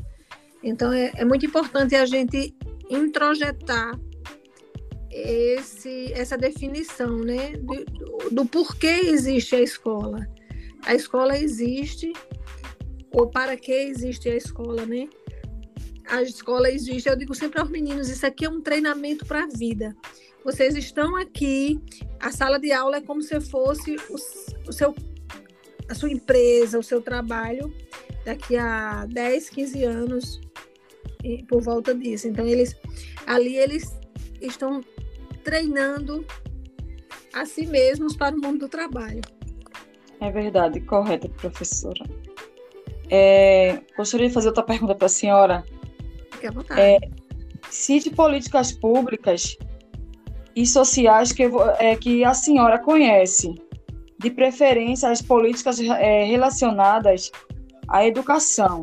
Então, 0.63 0.91
é, 0.91 1.11
é 1.15 1.25
muito 1.25 1.45
importante 1.45 1.95
a 1.95 2.05
gente 2.05 2.55
introjetar 2.89 3.99
esse, 5.11 6.11
essa 6.13 6.37
definição, 6.37 7.17
né, 7.17 7.53
do, 7.57 8.29
do, 8.29 8.45
porquê 8.45 9.01
existe 9.05 9.55
a 9.55 9.61
escola. 9.61 10.27
A 10.85 10.93
escola 10.95 11.37
existe, 11.37 12.13
ou 13.11 13.27
para 13.29 13.57
que 13.57 13.71
existe 13.71 14.29
a 14.29 14.35
escola, 14.35 14.85
né? 14.85 15.09
A 16.07 16.21
escola 16.21 16.71
existe, 16.71 17.07
eu 17.07 17.15
digo 17.15 17.35
sempre 17.35 17.59
aos 17.59 17.69
meninos, 17.69 18.09
isso 18.09 18.25
aqui 18.25 18.45
é 18.45 18.49
um 18.49 18.61
treinamento 18.61 19.25
para 19.25 19.43
a 19.43 19.47
vida. 19.47 19.95
Vocês 20.43 20.75
estão 20.75 21.15
aqui, 21.15 21.79
a 22.19 22.31
sala 22.31 22.59
de 22.59 22.71
aula 22.71 22.97
é 22.97 23.01
como 23.01 23.21
se 23.21 23.39
fosse 23.41 23.95
o, 24.09 24.15
o 24.67 24.73
seu, 24.73 24.95
a 25.89 25.93
sua 25.93 26.11
empresa, 26.11 26.79
o 26.79 26.83
seu 26.83 27.01
trabalho, 27.01 27.73
daqui 28.25 28.55
a 28.55 29.05
10, 29.05 29.49
15 29.49 29.83
anos, 29.83 30.41
por 31.47 31.61
volta 31.61 31.93
disso. 31.93 32.27
Então, 32.27 32.47
eles 32.47 32.75
ali 33.27 33.55
eles 33.57 33.95
estão 34.41 34.81
treinando 35.43 36.25
a 37.33 37.45
si 37.45 37.65
mesmos 37.65 38.15
para 38.15 38.35
o 38.35 38.39
mundo 38.39 38.59
do 38.59 38.69
trabalho. 38.69 39.21
É 40.19 40.31
verdade, 40.31 40.79
correto, 40.81 41.29
professora. 41.29 42.03
É, 43.09 43.81
gostaria 43.95 44.27
de 44.27 44.33
fazer 44.33 44.47
outra 44.49 44.63
pergunta 44.63 44.95
para 44.95 45.05
a 45.05 45.09
senhora. 45.09 45.63
Fique 46.31 46.47
à 46.47 46.51
vontade. 46.51 46.79
É, 46.79 46.99
se 47.69 47.99
de 47.99 48.09
políticas 48.09 48.71
públicas 48.71 49.57
e 50.59 50.67
sociais 50.67 51.31
que, 51.31 51.43
é, 51.79 51.95
que 51.95 52.25
a 52.25 52.33
senhora 52.33 52.77
conhece, 52.77 53.55
de 54.19 54.29
preferência 54.29 55.09
as 55.09 55.21
políticas 55.21 55.79
é, 55.79 56.25
relacionadas 56.25 57.31
à 57.87 58.05
educação. 58.05 58.81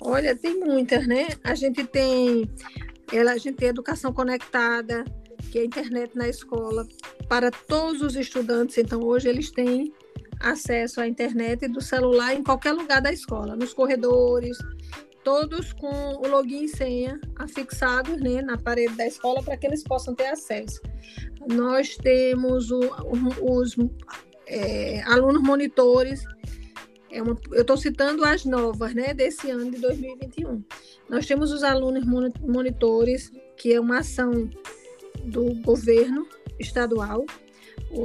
Olha, 0.00 0.34
tem 0.34 0.58
muitas, 0.58 1.06
né? 1.06 1.28
A 1.44 1.54
gente 1.54 1.84
tem, 1.84 2.50
ela, 3.12 3.34
a 3.34 3.38
gente 3.38 3.54
tem 3.54 3.68
educação 3.68 4.12
conectada, 4.12 5.04
que 5.52 5.60
é 5.60 5.62
a 5.62 5.64
internet 5.64 6.10
na 6.16 6.28
escola, 6.28 6.88
para 7.28 7.52
todos 7.52 8.02
os 8.02 8.16
estudantes. 8.16 8.78
Então, 8.78 9.04
hoje 9.04 9.28
eles 9.28 9.52
têm 9.52 9.94
acesso 10.40 11.00
à 11.00 11.06
internet 11.06 11.66
e 11.66 11.68
do 11.68 11.80
celular 11.80 12.34
em 12.34 12.42
qualquer 12.42 12.72
lugar 12.72 13.00
da 13.00 13.12
escola, 13.12 13.54
nos 13.54 13.72
corredores, 13.72 14.58
todos 15.26 15.72
com 15.72 15.88
o 15.88 16.28
login 16.28 16.66
e 16.66 16.68
senha 16.68 17.20
afixados 17.34 18.16
né, 18.20 18.40
na 18.42 18.56
parede 18.56 18.94
da 18.94 19.08
escola 19.08 19.42
para 19.42 19.56
que 19.56 19.66
eles 19.66 19.82
possam 19.82 20.14
ter 20.14 20.26
acesso. 20.26 20.80
Nós 21.50 21.96
temos 21.96 22.70
o, 22.70 22.78
os 23.42 23.74
é, 24.46 25.02
alunos 25.02 25.42
monitores. 25.42 26.24
É 27.10 27.20
uma, 27.20 27.36
eu 27.50 27.62
estou 27.62 27.76
citando 27.76 28.24
as 28.24 28.44
novas, 28.44 28.94
né, 28.94 29.12
desse 29.12 29.50
ano 29.50 29.68
de 29.68 29.80
2021. 29.80 30.62
Nós 31.08 31.26
temos 31.26 31.50
os 31.50 31.64
alunos 31.64 32.04
monitores, 32.40 33.32
que 33.56 33.72
é 33.72 33.80
uma 33.80 33.98
ação 33.98 34.48
do 35.24 35.54
governo 35.62 36.24
estadual. 36.56 37.26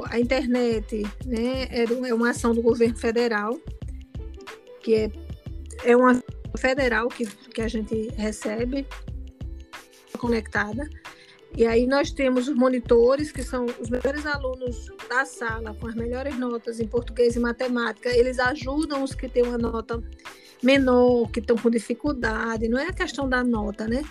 A 0.06 0.20
internet, 0.20 1.04
né, 1.24 1.68
é, 1.70 1.84
é 1.84 2.14
uma 2.16 2.32
ação 2.32 2.52
do 2.52 2.64
governo 2.64 2.98
federal, 2.98 3.60
que 4.82 4.96
é, 4.96 5.12
é 5.84 5.96
uma 5.96 6.21
federal 6.62 7.08
que, 7.10 7.26
que 7.26 7.62
a 7.62 7.68
gente 7.68 8.10
recebe 8.16 8.88
conectada. 10.18 10.88
E 11.58 11.66
aí 11.66 11.86
nós 11.86 12.12
temos 12.12 12.48
os 12.48 12.56
monitores, 12.56 13.32
que 13.32 13.44
são 13.44 13.66
os 13.66 13.90
melhores 13.90 14.26
alunos 14.26 14.88
da 15.10 15.26
sala, 15.26 15.74
com 15.74 15.88
as 15.88 15.96
melhores 15.96 16.38
notas 16.38 16.80
em 16.80 16.88
português 16.88 17.36
e 17.36 17.40
matemática. 17.40 18.10
Eles 18.10 18.40
ajudam 18.40 19.04
os 19.04 19.14
que 19.14 19.28
têm 19.28 19.44
uma 19.44 19.58
nota 19.58 20.02
menor, 20.64 21.30
que 21.30 21.40
estão 21.40 21.58
com 21.58 21.70
dificuldade. 21.70 22.70
Não 22.70 22.80
é 22.80 22.88
a 22.88 22.94
questão 22.94 23.28
da 23.28 23.44
nota, 23.44 23.86
né? 23.86 24.02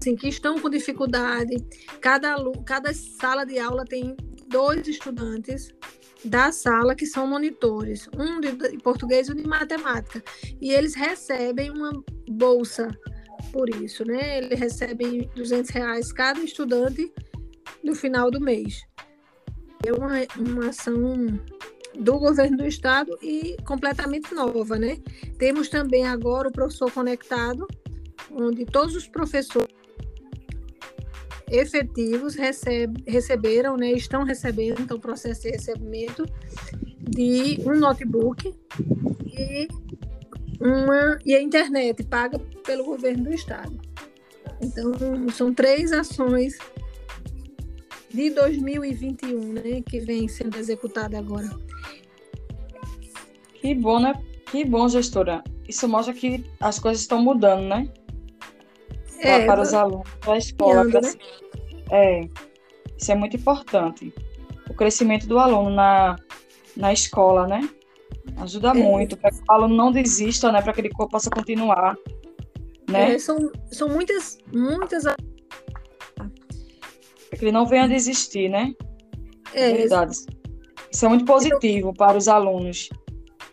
Assim, 0.00 0.16
que 0.16 0.28
estão 0.28 0.58
com 0.58 0.70
dificuldade. 0.70 1.56
Cada, 2.00 2.32
aluno, 2.32 2.62
cada 2.64 2.94
sala 2.94 3.44
de 3.44 3.58
aula 3.58 3.84
tem 3.84 4.16
dois 4.48 4.86
estudantes 4.88 5.74
da 6.24 6.50
sala 6.50 6.94
que 6.94 7.06
são 7.06 7.26
monitores, 7.26 8.08
um 8.18 8.40
de 8.40 8.78
português 8.78 9.28
e 9.28 9.32
um 9.32 9.36
de 9.36 9.46
matemática. 9.46 10.22
E 10.60 10.72
eles 10.72 10.94
recebem 10.94 11.70
uma 11.70 11.92
bolsa 12.28 12.88
por 13.52 13.68
isso, 13.68 14.04
né? 14.04 14.38
Ele 14.38 14.54
recebe 14.54 15.30
200 15.34 15.70
reais 15.70 16.12
cada 16.12 16.40
estudante 16.40 17.12
no 17.82 17.94
final 17.94 18.30
do 18.30 18.40
mês. 18.40 18.86
É 19.84 19.92
uma, 19.92 20.12
uma 20.36 20.68
ação 20.68 21.38
do 21.94 22.18
governo 22.18 22.58
do 22.58 22.66
estado 22.66 23.16
e 23.22 23.56
completamente 23.64 24.34
nova, 24.34 24.78
né? 24.78 24.98
Temos 25.38 25.68
também 25.68 26.06
agora 26.06 26.48
o 26.48 26.52
professor 26.52 26.90
conectado, 26.90 27.66
onde 28.30 28.64
todos 28.66 28.94
os 28.94 29.06
professores 29.06 29.74
efetivos 31.50 32.34
recebe, 32.34 33.02
receberam, 33.06 33.76
né, 33.76 33.92
estão 33.92 34.24
recebendo, 34.24 34.80
então, 34.80 34.98
processo 34.98 35.42
de 35.42 35.50
recebimento 35.50 36.26
de 36.98 37.60
um 37.64 37.78
notebook 37.78 38.52
e 39.26 39.68
uma 40.60 41.18
e 41.24 41.34
a 41.34 41.40
internet 41.40 42.02
paga 42.04 42.38
pelo 42.64 42.84
governo 42.84 43.24
do 43.24 43.34
estado. 43.34 43.78
Então, 44.60 44.92
são 45.30 45.52
três 45.52 45.92
ações 45.92 46.56
de 48.12 48.30
2021, 48.30 49.52
né, 49.52 49.82
que 49.82 50.00
vem 50.00 50.26
sendo 50.26 50.56
executada 50.56 51.18
agora. 51.18 51.50
Que 53.60 53.74
bom, 53.74 54.00
né? 54.00 54.14
Que 54.50 54.64
bom, 54.64 54.88
gestora. 54.88 55.42
Isso 55.68 55.88
mostra 55.88 56.14
que 56.14 56.44
as 56.60 56.78
coisas 56.78 57.02
estão 57.02 57.20
mudando, 57.20 57.68
né? 57.68 57.88
É, 59.20 59.46
para 59.46 59.60
os 59.60 59.72
alunos 59.74 60.08
da 60.24 60.36
escola. 60.36 60.84
Né? 60.84 60.98
Assim. 60.98 61.18
É, 61.90 62.28
isso 62.96 63.12
é 63.12 63.14
muito 63.14 63.36
importante. 63.36 64.12
O 64.68 64.74
crescimento 64.74 65.26
do 65.26 65.38
aluno 65.38 65.70
na, 65.70 66.16
na 66.76 66.92
escola, 66.92 67.46
né? 67.46 67.68
Ajuda 68.38 68.70
é. 68.70 68.74
muito 68.74 69.16
para 69.16 69.30
que 69.30 69.38
o 69.38 69.52
aluno 69.52 69.74
não 69.74 69.92
desista, 69.92 70.50
né? 70.50 70.60
Para 70.60 70.72
que 70.72 70.80
ele 70.80 70.90
possa 70.90 71.30
continuar. 71.30 71.96
Né? 72.88 73.14
É, 73.14 73.18
são, 73.18 73.50
são 73.70 73.88
muitas, 73.88 74.38
muitas. 74.52 75.04
Para 75.04 75.16
que 77.38 77.44
ele 77.44 77.52
não 77.52 77.66
venha 77.66 77.84
a 77.84 77.88
desistir, 77.88 78.48
né? 78.48 78.74
É. 79.52 79.72
Verdade. 79.72 80.16
Isso 80.90 81.04
é 81.04 81.08
muito 81.08 81.24
positivo 81.24 81.92
para 81.92 82.16
os 82.16 82.28
alunos. 82.28 82.88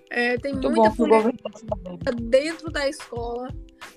É, 0.10 0.38
tem 0.38 0.54
muito 0.54 0.69
muita 0.71 0.95
política 0.95 2.12
dentro 2.21 2.71
da 2.71 2.88
escola, 2.88 3.49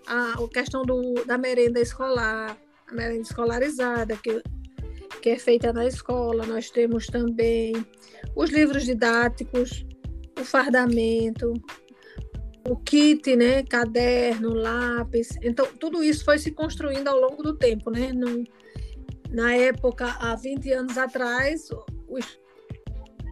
a, 0.07 0.35
questão 0.53 0.83
do, 0.83 1.25
da 1.25 1.39
merenda 1.39 1.81
escolar, 1.81 2.57
a 2.87 2.95
merenda 2.95 3.23
escolarizada, 3.23 4.17
que, 4.17 4.43
que 5.21 5.31
é 5.31 5.39
feita 5.39 5.73
na 5.73 5.87
escola. 5.87 6.47
Nós 6.47 6.71
temos 6.71 7.07
também 7.07 7.75
os 8.35 8.51
livros 8.51 8.85
didáticos, 8.85 9.85
o 10.39 10.45
fardamento, 10.45 11.53
o 12.69 12.77
kit, 12.77 13.35
né, 13.37 13.63
caderno, 13.63 14.55
lápis. 14.55 15.31
Então, 15.43 15.67
tudo 15.79 16.03
isso 16.03 16.25
foi 16.25 16.39
se 16.39 16.51
construindo 16.51 17.09
ao 17.09 17.19
longo 17.19 17.43
do 17.43 17.57
tempo, 17.57 17.91
né? 17.91 18.13
No, 18.13 18.45
na 19.31 19.55
época, 19.55 20.17
há 20.21 20.35
20 20.35 20.73
anos 20.73 20.99
atrás, 20.99 21.69
o 22.09 22.19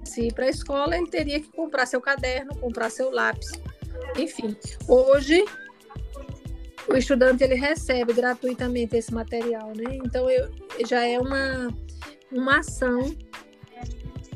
se 0.05 0.33
para 0.33 0.45
a 0.45 0.51
escola, 0.51 0.97
ele 0.97 1.09
teria 1.09 1.41
que 1.41 1.51
comprar 1.51 1.87
seu 1.87 2.01
caderno, 2.01 2.55
comprar 2.57 2.91
seu 2.91 3.11
lápis. 3.11 3.51
Enfim, 4.17 4.57
hoje 4.87 5.45
o 6.89 6.97
estudante 6.97 7.43
ele 7.45 7.55
recebe 7.55 8.13
gratuitamente 8.13 8.97
esse 8.97 9.13
material, 9.13 9.69
né? 9.69 9.97
Então 10.05 10.29
eu, 10.31 10.51
já 10.87 11.05
é 11.07 11.19
uma, 11.19 11.69
uma 12.31 12.59
ação 12.59 13.15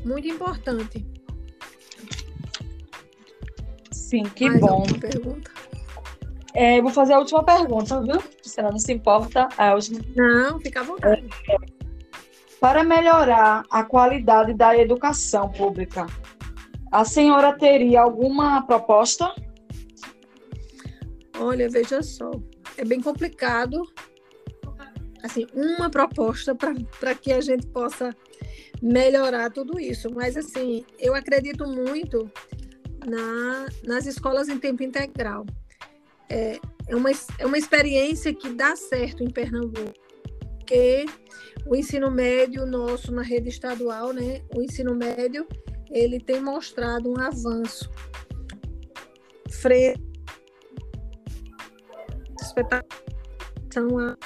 muito 0.05 0.27
importante. 0.27 1.05
Sim, 3.91 4.23
que 4.23 4.49
Mais 4.49 4.61
bom. 4.61 4.83
Pergunta? 4.99 5.51
É, 6.53 6.81
vou 6.81 6.91
fazer 6.91 7.13
a 7.13 7.19
última 7.19 7.43
pergunta, 7.43 8.01
viu? 8.01 8.21
Se 8.41 8.59
ela 8.59 8.71
não 8.71 8.79
se 8.79 8.91
importa, 8.91 9.47
a 9.57 9.75
última. 9.75 9.99
Não, 10.15 10.59
fica 10.59 10.81
à 10.81 10.83
vontade. 10.83 11.23
É, 11.47 11.55
para 12.59 12.83
melhorar 12.83 13.63
a 13.69 13.83
qualidade 13.83 14.53
da 14.53 14.75
educação 14.77 15.49
pública, 15.49 16.07
a 16.91 17.05
senhora 17.05 17.53
teria 17.53 18.01
alguma 18.01 18.63
proposta? 18.63 19.33
Olha, 21.39 21.69
veja 21.69 22.03
só, 22.03 22.31
é 22.77 22.83
bem 22.83 23.01
complicado. 23.01 23.81
Assim, 25.23 25.47
uma 25.53 25.89
proposta 25.89 26.53
para 26.53 27.15
que 27.15 27.31
a 27.31 27.41
gente 27.41 27.65
possa 27.67 28.15
melhorar 28.81 29.49
tudo 29.49 29.79
isso. 29.79 30.09
Mas, 30.13 30.35
assim, 30.35 30.85
eu 30.97 31.15
acredito 31.15 31.65
muito 31.65 32.29
na, 33.07 33.67
nas 33.83 34.05
escolas 34.05 34.49
em 34.49 34.57
tempo 34.57 34.83
integral. 34.83 35.45
É, 36.29 36.59
é, 36.87 36.95
uma, 36.95 37.09
é 37.37 37.45
uma 37.45 37.57
experiência 37.57 38.33
que 38.33 38.49
dá 38.49 38.75
certo 38.75 39.23
em 39.23 39.29
Pernambuco, 39.29 39.93
porque 40.57 41.05
o 41.65 41.75
ensino 41.75 42.11
médio 42.11 42.65
nosso 42.65 43.11
na 43.11 43.23
rede 43.23 43.49
estadual, 43.49 44.13
né, 44.13 44.41
o 44.55 44.61
ensino 44.61 44.93
médio, 44.93 45.47
ele 45.89 46.19
tem 46.19 46.39
mostrado 46.39 47.09
um 47.09 47.19
avanço 47.19 47.89
frente 49.49 50.08
são 53.71 53.97
a 53.99 54.17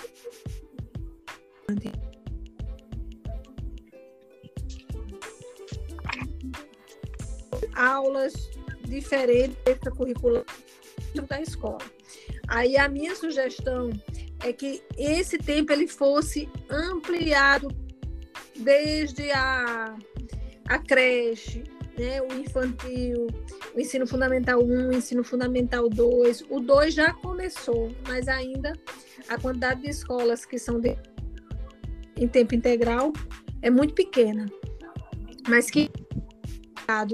aulas 7.76 8.34
diferentes 8.86 9.58
extracurriculares 9.66 10.46
da 11.28 11.42
escola. 11.42 11.80
Aí 12.48 12.78
a 12.78 12.88
minha 12.88 13.16
sugestão 13.16 13.90
é 14.44 14.52
que 14.52 14.84
esse 14.98 15.38
tempo 15.38 15.72
ele 15.72 15.88
fosse 15.88 16.50
ampliado 16.70 17.70
desde 18.56 19.32
a, 19.32 19.96
a 20.68 20.80
creche, 20.80 21.64
né, 21.98 22.22
o 22.22 22.34
infantil, 22.34 23.28
o 23.76 23.80
ensino 23.80 24.06
fundamental 24.06 24.64
1, 24.64 24.90
o 24.90 24.94
ensino 24.94 25.24
fundamental 25.24 25.90
2. 25.90 26.46
O 26.50 26.60
2 26.60 26.94
já 26.94 27.14
começou, 27.14 27.92
mas 28.08 28.28
ainda 28.28 28.74
a 29.28 29.38
quantidade 29.38 29.82
de 29.82 29.90
escolas 29.90 30.46
que 30.46 30.60
são 30.60 30.80
de, 30.80 30.98
em 32.16 32.28
tempo 32.28 32.54
integral 32.54 33.12
é 33.62 33.70
muito 33.70 33.94
pequena. 33.94 34.46
Mas 35.48 35.70
que 35.70 35.90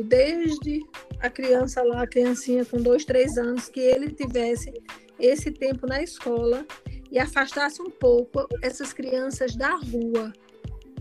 desde 0.05 0.81
a 1.21 1.29
criança 1.29 1.81
lá, 1.83 2.03
a 2.03 2.07
criancinha 2.07 2.65
com 2.65 2.77
dois, 2.77 3.05
três 3.05 3.37
anos, 3.37 3.69
que 3.69 3.79
ele 3.79 4.11
tivesse 4.11 4.73
esse 5.19 5.51
tempo 5.51 5.85
na 5.85 6.01
escola 6.01 6.65
e 7.11 7.19
afastasse 7.19 7.81
um 7.81 7.89
pouco 7.89 8.47
essas 8.61 8.93
crianças 8.93 9.55
da 9.55 9.75
rua, 9.75 10.33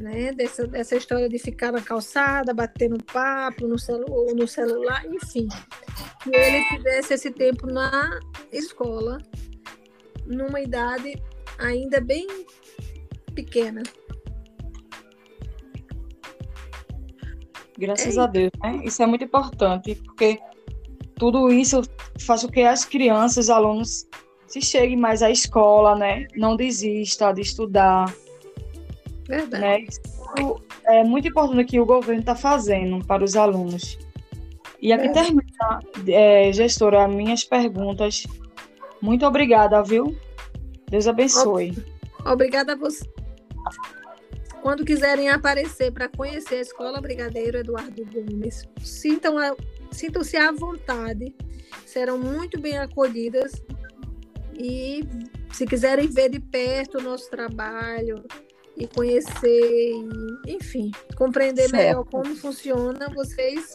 né? 0.01 0.33
Dessa, 0.33 0.67
dessa 0.67 0.97
história 0.97 1.29
de 1.29 1.39
ficar 1.39 1.73
na 1.73 1.81
calçada, 1.81 2.55
batendo 2.55 3.03
papo 3.05 3.67
no, 3.67 3.79
celu 3.79 4.35
no 4.35 4.47
celular, 4.47 5.05
enfim. 5.07 5.49
Que 6.23 6.31
ele 6.35 6.65
tivesse 6.69 7.15
esse 7.15 7.31
tempo 7.31 7.67
na 7.67 8.19
escola, 8.53 9.19
numa 10.27 10.61
idade 10.61 11.21
ainda 11.59 12.01
bem 12.01 12.27
pequena. 13.35 13.83
Graças 17.79 18.17
é 18.17 18.21
a 18.21 18.27
Deus, 18.27 18.51
né? 18.63 18.81
Isso 18.85 19.03
é 19.03 19.07
muito 19.07 19.25
importante, 19.25 19.95
porque 19.95 20.39
tudo 21.17 21.51
isso 21.51 21.83
faz 22.21 22.43
com 22.43 22.49
que 22.49 22.63
as 22.63 22.85
crianças, 22.85 23.47
os 23.47 23.51
alunos, 23.51 24.09
se 24.49 24.61
chegue 24.61 24.97
mais 24.97 25.23
à 25.23 25.31
escola, 25.31 25.95
né? 25.95 26.27
Não 26.37 26.57
desista 26.57 27.33
de 27.33 27.43
estudar. 27.43 28.13
Verdade. 29.29 29.63
Né? 29.63 29.81
Isso 29.83 30.63
é 30.87 31.05
muito 31.05 31.29
importante 31.29 31.65
que 31.65 31.79
o 31.79 31.85
governo 31.85 32.21
está 32.21 32.35
fazendo 32.35 33.05
para 33.05 33.23
os 33.23 33.37
alunos. 33.37 33.99
E 34.81 34.93
aqui 34.93 35.13
termina, 35.13 35.43
é, 36.07 36.53
gestora, 36.53 37.07
minhas 37.07 37.45
perguntas. 37.45 38.27
Muito 39.03 39.27
obrigada, 39.27 39.83
viu? 39.83 40.17
Deus 40.89 41.07
abençoe. 41.07 41.77
Obrigada 42.25 42.73
a 42.73 42.77
você. 42.77 43.05
Quando 44.63 44.85
quiserem 44.85 45.29
aparecer 45.29 45.93
para 45.93 46.09
conhecer 46.09 46.57
a 46.57 46.61
Escola 46.61 47.01
Brigadeiro 47.01 47.59
Eduardo 47.59 48.05
Gomes, 48.07 48.69
sintam 48.81 49.37
sintam-se 49.91 50.37
à 50.37 50.53
vontade, 50.53 51.35
serão 51.87 52.19
muito 52.19 52.61
bem 52.61 52.77
acolhidas 52.79 53.53
e 54.59 55.03
se 55.53 55.65
quiserem 55.65 56.09
ver 56.09 56.29
de 56.29 56.41
perto 56.41 56.99
o 56.99 57.03
nosso 57.03 57.31
trabalho 57.31 58.23
e 58.79 58.87
conhecer, 58.87 59.93
e, 60.47 60.55
enfim, 60.55 60.91
compreender 61.17 61.69
certo. 61.69 61.77
melhor 61.77 62.05
como 62.05 62.37
funciona, 62.37 63.09
vocês 63.15 63.75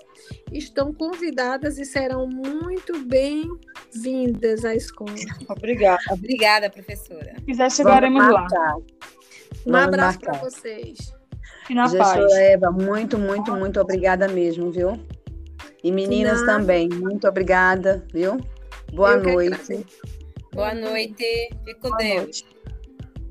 estão 0.52 0.94
convidadas 0.94 1.78
e 1.78 1.86
serão 1.86 2.28
muito 2.28 2.98
bem-vindas 3.06 4.64
à 4.64 4.74
escola. 4.74 5.14
Obrigada. 5.50 6.02
Obrigada, 6.12 6.70
professora. 6.70 7.34
Se 7.36 7.46
quiser, 7.46 7.72
chegaremos 7.72 8.32
lá. 8.32 8.48
Um 9.66 9.72
Vamos 9.72 9.88
abraço 9.88 10.20
para 10.20 10.38
vocês. 10.40 11.14
E 11.70 11.74
na 11.74 11.88
Gestora 11.88 12.22
paz. 12.22 12.34
Eva, 12.34 12.72
muito, 12.72 13.18
muito, 13.18 13.54
muito 13.54 13.80
obrigada 13.80 14.28
mesmo, 14.28 14.72
viu? 14.72 15.00
E 15.84 15.92
meninas 15.92 16.42
também, 16.44 16.88
muito 16.90 17.28
obrigada, 17.28 18.06
viu? 18.14 18.38
Boa 18.94 19.14
Eu 19.14 19.24
noite. 19.24 19.86
Boa 20.54 20.74
noite. 20.74 21.50
Fique 21.66 21.80
com 21.80 21.96
Deus. 21.98 22.22
Noite. 22.22 22.46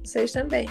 Vocês 0.05 0.33
também. 0.33 0.69